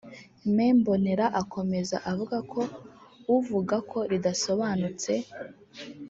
Me 0.55 0.67
Mbonera 0.77 1.25
akomeza 1.41 1.97
avuga 2.11 2.37
ko 2.51 2.61
uvuga 3.35 3.75
ko 3.89 3.99
ridasobanutse 4.11 5.13